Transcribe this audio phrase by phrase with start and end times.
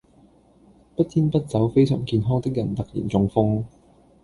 [0.95, 3.63] 不煙不酒非常健康的人突然中風